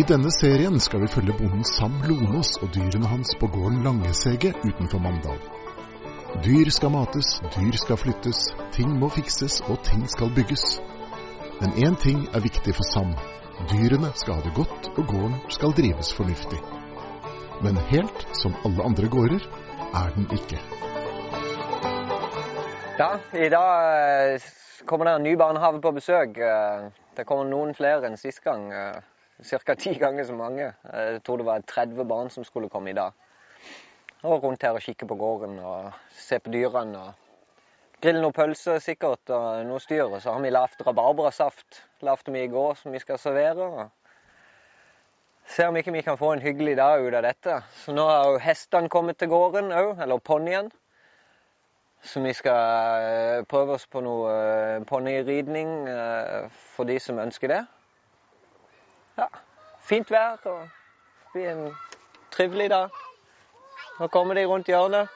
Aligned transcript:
I 0.00 0.04
denne 0.08 0.30
serien 0.32 0.78
skal 0.80 1.02
vi 1.02 1.08
følge 1.12 1.34
bonden 1.36 1.64
Sam 1.66 1.98
Lonås 2.08 2.54
og 2.64 2.70
dyrene 2.72 3.08
hans 3.10 3.34
på 3.40 3.48
gården 3.52 3.82
Langesege 3.84 4.54
utenfor 4.64 5.02
Mandal. 5.04 5.36
Dyr 6.44 6.70
skal 6.72 6.92
mates, 6.94 7.28
dyr 7.52 7.76
skal 7.76 7.98
flyttes, 8.00 8.38
ting 8.72 8.94
må 9.02 9.10
fikses 9.12 9.58
og 9.66 9.82
ting 9.84 10.06
skal 10.08 10.32
bygges. 10.38 10.64
Men 11.60 11.76
én 11.84 11.98
ting 12.00 12.22
er 12.32 12.40
viktig 12.40 12.72
for 12.78 12.88
Sam. 12.94 13.12
Dyrene 13.74 14.14
skal 14.22 14.38
ha 14.38 14.46
det 14.46 14.54
godt, 14.56 14.88
og 14.94 15.04
gården 15.10 15.36
skal 15.58 15.76
drives 15.82 16.14
fornuftig. 16.16 16.62
Men 17.60 17.76
helt 17.92 18.24
som 18.40 18.56
alle 18.64 18.88
andre 18.88 19.12
gårder 19.18 19.44
er 20.00 20.16
den 20.16 20.32
ikke. 20.38 20.62
Ja, 23.02 23.12
i 23.36 23.52
dag 23.52 24.32
eh, 24.32 24.50
kommer 24.86 25.10
det 25.10 25.18
en 25.18 25.28
ny 25.28 25.36
barnehage 25.36 25.84
på 25.84 25.92
besøk. 26.00 26.38
Eh, 26.38 26.88
Det 27.16 27.26
kommer 27.26 27.44
noen 27.44 27.74
flere 27.74 28.06
enn 28.06 28.16
sist 28.16 28.40
gang. 28.40 28.70
Ca. 29.42 29.74
ti 29.74 29.94
ganger 29.94 30.24
så 30.24 30.34
mange. 30.36 30.72
Jeg 30.92 31.22
tror 31.24 31.36
det 31.36 31.46
var 31.46 31.62
30 31.66 32.04
barn 32.04 32.30
som 32.30 32.44
skulle 32.44 32.68
komme 32.68 32.90
i 32.90 32.96
dag. 32.96 33.12
Og 34.22 34.42
rundt 34.42 34.62
her 34.62 34.76
og 34.76 34.82
kikke 34.84 35.06
på 35.08 35.16
gården 35.16 35.58
og 35.58 35.92
se 36.12 36.38
på 36.38 36.52
dyrene. 36.52 36.98
og 36.98 38.00
Grille 38.00 38.20
noen 38.20 38.36
pølser 38.36 38.78
sikkert 38.80 39.32
og 39.32 39.64
noe 39.68 39.80
styr. 39.80 40.18
Så 40.20 40.32
har 40.32 40.44
vi 40.44 40.52
lagd 40.52 40.84
rabarbrasaft. 40.86 41.80
Lagde 42.04 42.32
vi 42.32 42.44
i 42.44 42.52
går 42.52 42.76
som 42.80 42.92
vi 42.92 43.00
skal 43.00 43.18
servere. 43.18 43.88
Se 45.50 45.66
om 45.66 45.76
ikke 45.76 45.92
vi 45.92 46.04
kan 46.06 46.18
få 46.18 46.32
en 46.32 46.44
hyggelig 46.44 46.76
dag 46.76 47.00
ut 47.00 47.14
av 47.14 47.24
dette. 47.26 47.62
Så 47.82 47.92
nå 47.96 48.04
har 48.06 48.28
jo 48.30 48.38
hestene 48.44 48.88
kommet 48.92 49.18
til 49.18 49.32
gården 49.32 49.72
òg, 49.72 49.98
eller 50.02 50.22
ponnien. 50.22 50.70
Så 52.02 52.20
vi 52.24 52.32
skal 52.32 53.08
eh, 53.08 53.42
prøve 53.48 53.76
oss 53.76 53.84
på 53.90 54.00
noe 54.04 54.30
eh, 54.32 54.84
ponniridning 54.88 55.72
eh, 55.88 56.46
for 56.76 56.88
de 56.88 56.96
som 57.02 57.18
ønsker 57.20 57.52
det. 57.52 57.64
Ja, 59.20 59.26
fint 59.84 60.10
vær 60.10 60.38
og 60.48 60.62
det 60.64 61.32
blir 61.34 61.48
en 61.50 61.74
trivelig 62.32 62.70
dag. 62.72 62.88
Nå 63.98 64.06
kommer 64.08 64.34
de 64.34 64.46
rundt 64.48 64.70
hjørnet. 64.70 65.08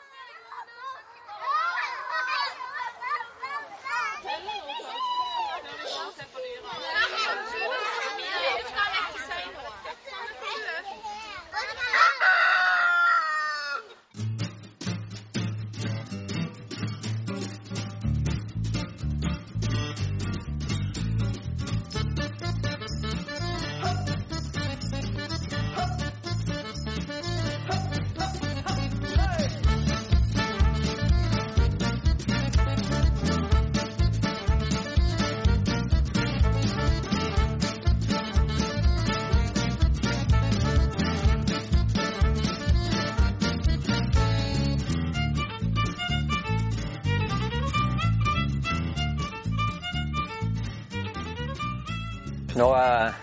Nå 52.55 52.69
eh, 52.79 53.15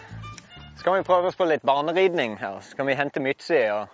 skal 0.75 0.97
vi 0.97 1.03
prøve 1.07 1.29
oss 1.29 1.37
på 1.39 1.45
litt 1.47 1.63
barneridning 1.63 2.33
her. 2.41 2.57
Så 2.59 2.73
skal 2.73 2.89
vi 2.89 2.97
hente 2.99 3.21
Mytzi 3.23 3.61
og, 3.71 3.93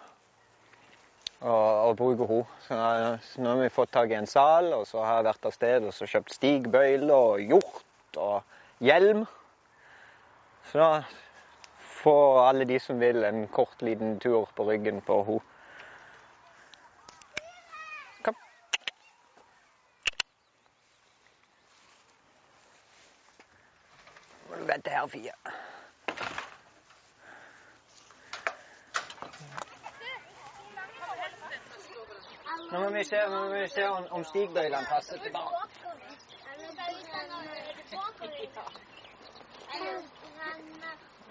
og, 1.44 1.92
og 1.92 1.92
bruke 2.00 2.25
henne. 2.25 3.12
Så, 3.22 3.44
nå 3.44 3.52
har 3.52 3.62
vi 3.62 3.68
fått 3.76 3.92
tak 3.94 4.09
i 4.09 4.18
en 4.18 4.26
sal, 4.26 4.72
og 4.74 4.88
så 4.90 5.03
har 5.06 5.20
jeg 5.20 5.28
vært 5.28 5.46
av 5.46 5.53
sted 5.53 5.86
og 5.86 5.94
så 5.94 6.09
kjøpt 6.09 6.34
stigbøyle 6.40 7.14
og 7.14 7.44
hjort 7.52 8.18
og 8.18 8.81
hjelm. 8.81 9.28
Så 10.72 10.81
da 10.81 10.90
får 12.00 12.42
alle 12.47 12.66
de 12.74 12.81
som 12.81 12.97
vil, 12.97 13.22
en 13.22 13.46
kort, 13.53 13.78
liten 13.86 14.18
tur 14.24 14.50
på 14.58 14.66
ryggen 14.72 15.06
på 15.06 15.22
henne. 15.30 15.46
Kom. 18.26 18.42
Må 24.50 24.81
du 25.07 25.19
vente 25.19 25.28
her, 25.28 25.31
Fie. 25.31 25.31
Nå 32.72 32.79
må 32.79 32.90
vi 32.90 33.03
se, 33.03 33.28
nå 33.29 33.44
må 33.44 33.53
vi 33.53 33.67
se 33.69 33.88
om, 33.88 34.07
om 34.12 34.23
stigbøylene 34.23 34.88
passer 34.90 35.17
til 35.23 35.31
barn. 35.31 35.53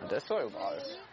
Ja, 0.01 0.07
det 0.11 0.23
så 0.23 0.41
jo 0.41 0.49
bra 0.49 0.73
ut. 0.77 1.07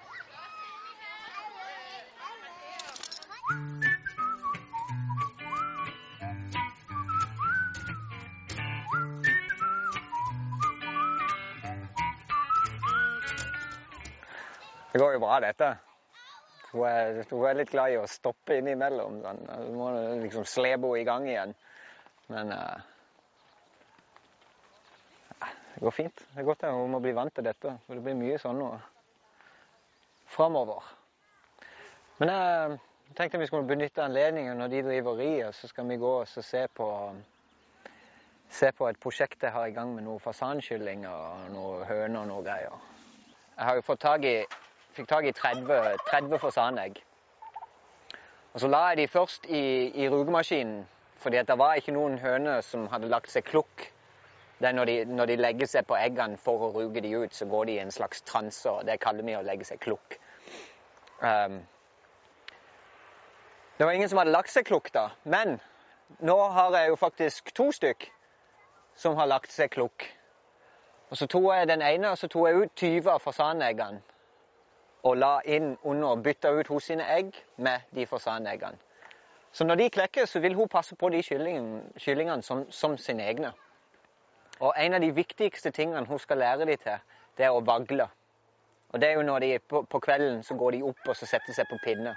Det 14.94 15.00
går 15.00 15.16
jo 15.16 15.20
bra, 15.20 15.40
dette. 15.42 15.68
Hun 16.72 16.84
er, 16.86 17.24
hun 17.32 17.46
er 17.50 17.56
litt 17.58 17.72
glad 17.74 17.96
i 17.96 17.98
å 17.98 18.06
stoppe 18.06 18.60
innimellom. 18.60 19.16
Sånn. 19.24 19.40
Du 19.66 19.72
må 19.74 19.88
liksom 20.22 20.46
slepe 20.46 20.86
henne 20.86 21.00
i 21.02 21.06
gang 21.08 21.26
igjen. 21.26 21.54
Men 22.30 22.52
uh, 22.54 22.78
det 25.74 25.82
går 25.82 25.96
fint. 25.98 26.22
Det 26.30 26.44
er 26.44 26.46
godt 26.46 26.66
at 26.70 26.78
hun 26.78 26.94
må 26.94 27.00
bli 27.02 27.14
vant 27.18 27.34
til 27.34 27.50
dette. 27.50 27.74
For 27.88 27.98
det 27.98 28.06
blir 28.06 28.20
mye 28.22 28.38
sånn 28.42 28.62
nå 28.62 28.70
framover. 30.36 30.86
Men 32.22 32.30
jeg 32.30 33.18
tenkte 33.18 33.42
vi 33.42 33.50
skulle 33.50 33.70
benytte 33.70 34.06
anledningen 34.06 34.62
når 34.62 34.76
de 34.76 34.84
driver 34.92 35.18
rier, 35.18 35.54
så 35.58 35.70
skal 35.72 35.90
vi 35.90 35.98
gå 36.02 36.12
og 36.20 36.30
se 36.30 36.68
på, 36.70 36.90
se 38.62 38.70
på 38.78 38.92
et 38.92 39.02
prosjekt 39.02 39.42
jeg 39.42 39.58
har 39.58 39.72
i 39.72 39.74
gang 39.74 39.96
med 39.98 40.06
noe 40.06 40.22
fasankyllinger 40.22 41.10
og 41.10 41.50
noe 41.58 41.82
høner 41.90 42.22
og 42.22 42.30
noe 42.30 42.46
greier. 42.46 42.78
Jeg 43.58 43.66
har 43.66 43.82
jo 43.82 43.86
fått 43.90 44.06
tak 44.06 44.30
i 44.30 44.38
fikk 44.94 45.10
tak 45.10 45.26
i 45.26 45.34
30, 45.34 45.98
30 46.10 46.40
fasanegg. 46.40 47.02
Og 48.54 48.62
så 48.62 48.70
la 48.70 48.84
jeg 48.92 48.98
de 48.98 49.08
først 49.08 49.46
i, 49.50 49.90
i 50.04 50.10
rugemaskinen, 50.10 50.86
fordi 51.18 51.42
det 51.48 51.58
var 51.58 51.80
ikke 51.80 51.96
noen 51.96 52.20
høner 52.22 52.62
som 52.62 52.86
hadde 52.92 53.10
lagt 53.10 53.32
seg 53.34 53.48
klukk. 53.48 53.88
Det 54.60 54.70
er 54.70 54.76
når 54.78 54.86
de, 54.86 54.98
når 55.06 55.26
de 55.32 55.38
legger 55.42 55.68
seg 55.68 55.88
på 55.90 55.98
eggene 55.98 56.38
for 56.38 56.68
å 56.68 56.72
ruge 56.76 57.02
de 57.02 57.16
ut, 57.18 57.34
så 57.34 57.48
går 57.50 57.66
de 57.66 57.78
i 57.78 57.82
en 57.82 57.92
slags 57.92 58.22
transe. 58.22 58.70
og 58.70 58.86
Det 58.86 59.00
kaller 59.02 59.26
vi 59.26 59.36
å 59.36 59.42
legge 59.42 59.66
seg 59.66 59.82
klukk. 59.82 60.20
Um, 61.24 61.64
det 63.78 63.88
var 63.88 63.92
ingen 63.98 64.10
som 64.10 64.22
hadde 64.22 64.36
lagt 64.36 64.54
seg 64.54 64.68
klukk 64.70 64.92
da, 64.94 65.10
men 65.24 65.58
nå 66.22 66.38
har 66.54 66.76
jeg 66.78 66.92
jo 66.92 67.00
faktisk 67.00 67.50
to 67.58 67.72
stykk 67.74 68.06
som 68.96 69.18
har 69.18 69.32
lagt 69.32 69.52
seg 69.52 69.74
klukk. 69.74 70.06
Og 71.10 71.18
Så 71.18 71.26
tok 71.28 71.50
jeg 71.56 71.68
den 71.68 71.82
ene 71.82 72.14
og 72.14 72.18
så 72.18 72.30
tok 72.30 72.48
jeg 72.48 72.62
ut 72.62 72.76
20 72.78 73.10
av 73.10 73.22
fasaneggene 73.22 74.13
og 75.04 75.18
la 75.18 75.34
inn 75.46 75.76
under 75.84 76.16
og 76.16 76.24
bytte 76.24 76.52
ut 76.52 76.68
hos 76.72 76.88
sine 76.88 77.06
egg 77.18 77.36
med 77.58 77.90
de 77.96 78.06
fasaneggene. 78.08 78.80
Så 79.54 79.68
når 79.68 79.76
de 79.76 79.90
klekker, 79.90 80.26
så 80.26 80.40
vil 80.40 80.56
hun 80.56 80.68
passe 80.68 80.96
på 80.96 81.10
de 81.14 81.22
kyllingene, 81.22 82.42
som, 82.42 82.66
som 82.72 82.98
sine 82.98 83.28
egne. 83.28 83.52
Og 84.60 84.74
en 84.80 84.94
av 84.94 85.02
de 85.02 85.12
viktigste 85.14 85.72
tingene 85.72 86.08
hun 86.10 86.20
skal 86.20 86.38
lære 86.42 86.66
de 86.66 86.78
til, 86.82 87.02
det 87.38 87.46
er 87.46 87.54
å 87.54 87.62
vagle. 87.62 88.08
Og 88.94 89.02
det 89.02 89.10
er 89.10 89.20
jo 89.20 89.26
når 89.28 89.40
de 89.40 89.52
på, 89.60 89.84
på 89.90 90.00
kvelden 90.00 90.44
så 90.44 90.56
går 90.58 90.72
de 90.72 90.84
opp 90.90 91.08
og 91.10 91.18
så 91.18 91.30
setter 91.30 91.54
seg 91.54 91.70
på 91.70 91.78
pinne. 91.84 92.16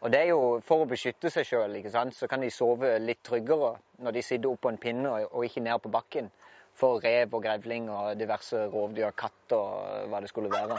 Og 0.00 0.12
det 0.12 0.22
er 0.22 0.30
jo 0.30 0.60
for 0.64 0.82
å 0.82 0.88
beskytte 0.88 1.30
seg 1.30 1.46
sjøl, 1.46 1.76
så 2.16 2.26
kan 2.26 2.40
de 2.40 2.50
sove 2.50 2.96
litt 2.98 3.20
tryggere 3.26 3.74
når 4.00 4.16
de 4.16 4.22
sitter 4.24 4.48
oppå 4.48 4.72
en 4.72 4.80
pinne 4.80 5.12
og, 5.26 5.44
ikke 5.44 5.60
ned 5.66 5.82
på 5.84 5.92
bakken. 5.92 6.30
For 6.74 7.02
rev 7.04 7.34
og 7.34 7.44
grevling 7.44 7.90
og 7.92 8.16
diverse 8.16 8.64
rovdyr, 8.72 9.12
katt 9.12 9.52
og 9.52 10.08
hva 10.08 10.22
det 10.22 10.30
skulle 10.32 10.50
være. 10.50 10.78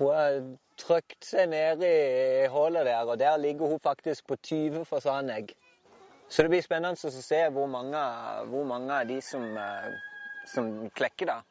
Hun 0.00 0.14
har 0.16 0.36
trykt 0.80 1.26
seg 1.28 1.50
ned 1.52 1.82
i 1.84 2.46
hullet 2.48 2.86
der, 2.88 3.04
og 3.04 3.18
der 3.20 3.36
ligger 3.36 3.68
hun 3.68 3.80
faktisk 3.84 4.30
på 4.30 4.36
20 4.36 4.84
fasanegg. 4.88 5.52
Så 6.28 6.42
det 6.42 6.52
blir 6.54 6.62
spennende 6.64 7.10
å 7.10 7.10
se 7.12 7.40
hvor 7.52 7.66
mange, 7.68 8.04
hvor 8.48 8.64
mange 8.64 8.94
av 8.96 9.08
de 9.10 9.18
som, 9.20 9.44
eh, 9.60 9.90
som 10.48 10.70
klekker, 10.96 11.26
da. 11.26 11.42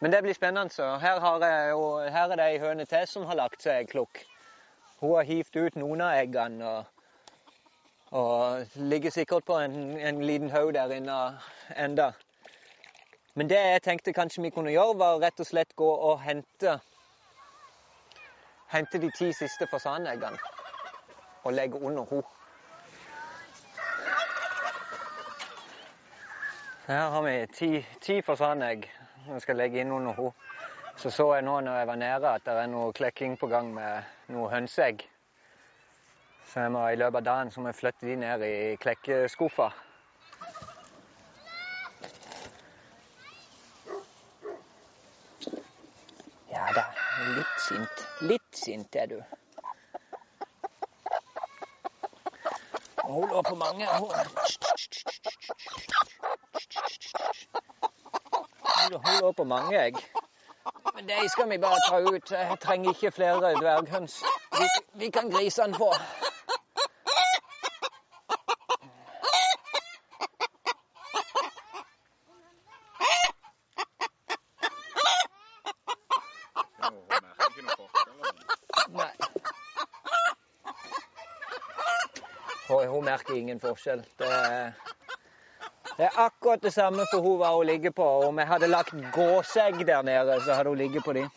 Men 0.00 0.14
det 0.14 0.22
blir 0.22 0.34
spennende. 0.34 0.86
Her, 1.02 1.20
jeg 1.44 2.12
her 2.12 2.32
er 2.32 2.36
det 2.40 2.46
ei 2.46 2.62
høne 2.62 2.86
til 2.88 3.04
som 3.10 3.26
har 3.28 3.36
lagt 3.36 3.62
seg 3.62 3.90
klukk. 3.92 4.22
Hun 5.00 5.16
har 5.18 5.28
hivd 5.28 5.56
ut 5.56 5.76
noen 5.76 6.06
av 6.06 6.22
eggene 6.22 6.70
og, 6.70 6.84
og 8.16 8.80
ligger 8.80 9.12
sikkert 9.12 9.44
på 9.44 9.60
en, 9.60 9.98
en 9.98 10.24
liten 10.24 10.48
haug 10.56 10.72
der 10.72 10.96
inne 10.96 11.20
enda. 11.76 12.14
Men 13.34 13.52
det 13.52 13.60
jeg 13.60 13.86
tenkte 13.90 14.16
kanskje 14.16 14.48
vi 14.48 14.54
kunne 14.56 14.72
gjøre, 14.72 14.96
var 14.96 15.20
rett 15.20 15.44
og 15.44 15.52
slett 15.52 15.76
gå 15.76 15.92
og 16.08 16.24
hente 16.24 16.78
hente 18.72 18.98
de 18.98 19.10
ti 19.10 19.32
siste 19.32 19.66
fasaneggene 19.70 20.38
og 21.44 21.52
legge 21.52 21.80
under 21.80 22.04
henne. 22.10 22.22
Her 26.86 27.10
har 27.10 27.22
vi 27.22 27.46
ti, 27.46 27.86
ti 28.00 28.22
fasanegg 28.22 28.90
vi 29.24 29.40
skal 29.40 29.56
legge 29.56 29.80
inn 29.80 29.92
under 29.92 30.12
henne. 30.12 30.32
Så 30.96 31.10
så 31.10 31.24
jeg 31.34 31.42
nå 31.42 31.60
når 31.60 31.78
jeg 31.78 31.86
var 31.86 31.96
nede 31.96 32.28
at 32.28 32.44
det 32.44 32.54
er 32.60 32.68
noe 32.70 32.92
klekking 32.92 33.38
på 33.40 33.48
gang 33.50 33.72
med 33.74 34.04
noe 34.30 34.50
hønseegg. 34.52 35.02
Så 36.52 36.60
jeg 36.60 36.72
må, 36.72 36.84
i 36.88 37.00
løpet 37.00 37.18
av 37.18 37.24
dagen 37.26 37.50
så 37.50 37.60
må 37.60 37.72
jeg 37.72 37.80
flytte 37.80 38.06
de 38.06 38.16
ned 38.20 38.44
i 38.46 38.76
klekkeskuffa. 38.78 39.70
Ja 46.52 46.68
da, 46.76 46.84
litt 47.34 47.53
sint. 47.68 48.04
Litt 48.20 48.56
sint 48.64 48.96
er 48.96 49.06
du. 49.06 49.18
Hun 53.04 53.28
lå 53.28 53.42
på 53.42 53.54
mange 53.54 53.86
Hun 53.86 54.10
Hun- 58.92 59.20
lå 59.20 59.32
på 59.32 59.44
mange 59.44 59.78
egg. 59.84 59.96
Men 60.94 61.06
de 61.08 61.28
skal 61.28 61.48
vi 61.50 61.58
bare 61.58 61.80
ta 61.88 61.98
ut. 61.98 62.30
Jeg 62.30 62.58
trenger 62.60 62.90
ikke 62.90 63.10
flere 63.10 63.54
dverghøns. 63.60 64.22
Vi, 64.58 64.68
vi 64.94 65.10
kan 65.10 65.30
grisene 65.30 65.74
få. 65.74 65.92
Hun 82.94 83.04
merker 83.04 83.36
ingen 83.36 83.60
forskjell. 83.60 84.04
Det 84.18 84.30
det 85.96 86.04
er 86.04 86.18
akkurat 86.18 86.62
det 86.62 86.72
samme 86.72 87.04
for 87.12 87.22
hun 87.22 87.36
hva 87.38 87.52
hun 87.54 87.66
ligger 87.66 87.90
på. 87.90 88.06
Om 88.28 88.38
jeg 88.38 88.48
hadde 88.48 88.70
lagt 88.70 88.94
gåsegg 89.14 89.84
der 89.86 90.02
nede, 90.02 90.40
så 90.42 90.54
hadde 90.54 90.72
hun 90.72 90.78
ligget 90.78 91.04
på 91.04 91.12
de. 91.12 91.28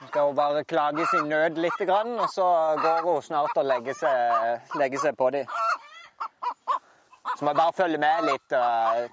Så 0.00 0.08
skal 0.08 0.26
hun 0.26 0.36
bare 0.36 0.64
klage 0.64 1.06
sin 1.10 1.28
nød 1.28 1.56
litt, 1.56 1.80
og 1.88 2.28
så 2.34 2.48
går 2.82 3.12
hun 3.12 3.22
snart 3.22 3.56
og 3.56 3.64
legger 3.64 3.94
seg, 3.94 4.76
legger 4.82 5.06
seg 5.06 5.16
på 5.16 5.30
de. 5.30 5.46
Så 7.36 7.44
må 7.44 7.54
jeg 7.54 7.62
bare 7.62 7.72
følge 7.72 7.98
med 7.98 8.28
litt. 8.28 8.52
og 8.52 9.08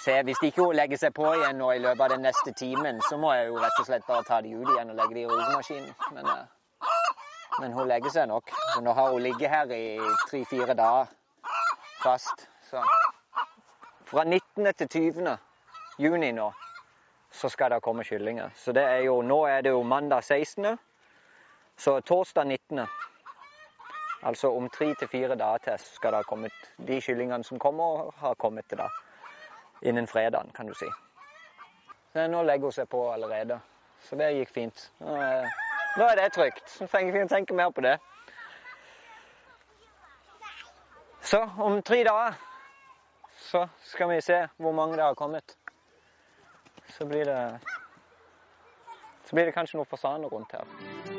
se. 0.00 0.22
Hvis 0.22 0.42
ikke 0.42 0.62
hun 0.62 0.76
legger 0.76 0.96
seg 0.96 1.14
på 1.14 1.28
igjen 1.34 1.58
nå 1.60 1.70
i 1.72 1.80
løpet 1.82 2.00
av 2.00 2.14
den 2.14 2.24
neste 2.26 2.52
timen, 2.56 3.00
så 3.10 3.18
må 3.20 3.32
jeg 3.36 3.50
jo 3.50 3.60
rett 3.60 3.80
og 3.80 3.86
slett 3.86 4.06
bare 4.08 4.24
ta 4.28 4.40
de 4.40 4.54
ut 4.56 4.74
igjen 4.74 4.90
og 4.90 4.96
legge 4.96 5.14
de 5.14 5.24
i 5.24 5.28
rugemaskinen. 5.28 5.94
Men, 6.16 6.26
eh, 6.26 6.61
men 7.60 7.72
hun 7.72 7.88
legger 7.88 8.10
seg 8.10 8.28
nok. 8.28 8.50
Så 8.74 8.80
nå 8.80 8.92
har 8.96 9.12
hun 9.12 9.22
ligget 9.22 9.50
her 9.50 9.72
i 9.74 9.98
tre-fire 10.30 10.74
dager 10.78 11.12
fast. 12.02 12.48
Så 12.70 12.82
fra 14.10 14.24
19. 14.24 14.74
til 14.74 14.88
20. 14.88 15.36
juni 15.98 16.32
nå 16.32 16.52
så 17.32 17.48
skal 17.48 17.70
det 17.70 17.82
komme 17.82 18.04
kyllinger. 18.04 18.50
Så 18.54 18.72
det 18.72 18.82
er 18.82 19.04
jo, 19.06 19.22
nå 19.22 19.44
er 19.48 19.60
det 19.60 19.70
jo 19.70 19.82
mandag 19.82 20.24
16. 20.24 20.78
Så 21.76 22.00
torsdag 22.00 22.44
19. 22.44 22.86
Altså 24.22 24.52
om 24.56 24.68
tre 24.70 24.94
til 24.94 25.08
fire 25.08 25.34
dager 25.34 25.58
til 25.58 25.78
så 25.78 25.94
skal 25.94 26.12
det 26.12 26.20
ha 26.20 26.22
kommet 26.28 26.52
De 26.88 27.00
kyllingene 27.00 27.44
som 27.44 27.58
kommer, 27.58 28.12
har 28.16 28.34
kommet 28.34 28.68
til 28.68 28.78
da. 28.78 28.88
Innen 29.82 30.06
fredagen, 30.06 30.52
kan 30.54 30.66
du 30.66 30.74
si. 30.74 30.86
Så 32.12 32.26
nå 32.28 32.42
legger 32.42 32.68
hun 32.68 32.72
seg 32.72 32.88
på 32.88 33.00
allerede. 33.12 33.58
Så 34.04 34.16
det 34.16 34.34
gikk 34.36 34.52
fint. 34.54 34.90
Nå 35.00 35.16
er, 35.16 35.48
nå 35.96 36.06
er 36.08 36.20
det 36.20 36.32
trygt. 36.32 36.70
Så 36.70 36.86
trenger 36.86 37.12
vi 37.12 37.22
ikke 37.22 37.34
tenke 37.34 37.54
mer 37.54 37.70
på 37.70 37.84
det. 37.84 37.98
Så 41.22 41.42
om 41.58 41.82
tre 41.82 42.02
dager 42.04 42.38
så 43.38 43.66
skal 43.84 44.10
vi 44.10 44.20
se 44.20 44.46
hvor 44.56 44.72
mange 44.72 44.96
det 44.96 45.04
har 45.04 45.14
kommet. 45.14 45.56
Så 46.88 47.06
blir 47.06 47.24
det 47.24 47.60
Så 49.24 49.36
blir 49.36 49.44
det 49.44 49.54
kanskje 49.54 49.78
noen 49.78 49.86
fasaner 49.88 50.28
rundt 50.28 50.52
her. 50.52 51.11